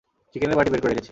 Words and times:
চিকেনের 0.31 0.57
বাটি 0.59 0.69
বের 0.73 0.81
করে 0.81 0.87
রেখেছি। 0.89 0.99